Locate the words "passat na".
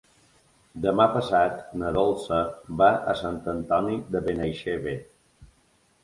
1.15-1.91